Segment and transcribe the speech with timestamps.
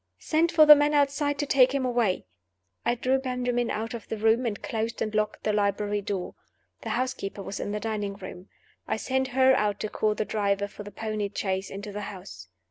[0.17, 2.25] Send for the man outside to take him a way.
[2.83, 6.33] I drew Benjamin out of the room, and closed and locked the library door.
[6.81, 8.49] The housekeeper was in the dining room.
[8.87, 12.47] I sent her out to call the driver of the pony chaise into the house.